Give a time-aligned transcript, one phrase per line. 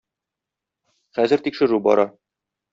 [1.19, 2.11] Хәзер тикшерү бара.